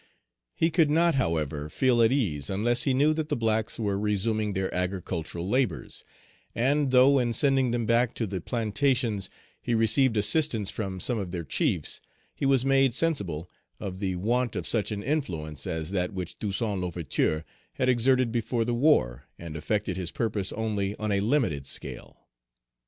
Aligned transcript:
He 0.55 0.71
could 0.71 0.89
not, 0.89 1.13
however, 1.13 1.69
feel 1.69 2.01
at 2.01 2.11
ease 2.11 2.49
unless 2.49 2.85
he 2.85 2.93
knew 2.95 3.13
that 3.13 3.29
the 3.29 3.35
blacks 3.35 3.77
were 3.77 3.99
resuming 3.99 4.53
their 4.53 4.73
agricultural 4.73 5.47
labors; 5.47 6.03
and, 6.55 6.89
though 6.89 7.19
in 7.19 7.33
sending 7.33 7.69
them 7.69 7.85
back 7.85 8.15
to 8.15 8.25
the 8.25 8.41
plantations, 8.41 9.29
he 9.61 9.75
received 9.75 10.17
assistance 10.17 10.71
from 10.71 10.99
some 10.99 11.19
of 11.19 11.29
their 11.29 11.43
chiefs, 11.43 12.01
he 12.33 12.47
was 12.47 12.65
made 12.65 12.95
sensible 12.95 13.47
of 13.79 13.99
the 13.99 14.15
want 14.15 14.55
of 14.55 14.65
such 14.65 14.91
an 14.91 15.03
influence 15.03 15.67
as 15.67 15.91
that 15.91 16.13
which 16.13 16.39
Toussaint 16.39 16.81
L'Ouverture 16.81 17.45
had 17.73 17.87
exerted 17.87 18.31
before 18.31 18.65
the 18.65 18.73
war, 18.73 19.25
and 19.37 19.55
effected 19.55 19.97
his 19.97 20.09
purpose 20.09 20.51
only 20.53 20.95
on 20.95 21.11
a 21.11 21.19
limited 21.21 21.67
scale. 21.67 22.21